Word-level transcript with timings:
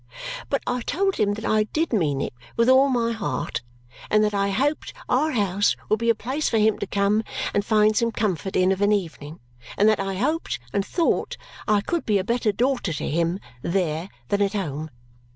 But 0.49 0.63
I 0.65 0.81
told 0.81 1.17
him 1.17 1.35
that 1.35 1.45
I 1.45 1.65
DID 1.65 1.93
mean 1.93 2.21
it 2.21 2.33
with 2.57 2.67
all 2.69 2.89
my 2.89 3.11
heart 3.11 3.61
and 4.09 4.23
that 4.23 4.33
I 4.33 4.49
hoped 4.49 4.93
our 5.07 5.33
house 5.33 5.75
would 5.89 5.99
be 5.99 6.09
a 6.09 6.15
place 6.15 6.49
for 6.49 6.57
him 6.57 6.79
to 6.79 6.87
come 6.87 7.23
and 7.53 7.63
find 7.63 7.95
some 7.95 8.11
comfort 8.11 8.55
in 8.55 8.71
of 8.71 8.81
an 8.81 8.91
evening 8.93 9.39
and 9.77 9.87
that 9.87 9.99
I 9.99 10.15
hoped 10.15 10.57
and 10.73 10.83
thought 10.83 11.37
I 11.67 11.81
could 11.81 12.03
be 12.03 12.17
a 12.17 12.23
better 12.23 12.51
daughter 12.51 12.93
to 12.93 13.07
him 13.07 13.39
there 13.61 14.09
than 14.29 14.41
at 14.41 14.53
home. 14.53 14.89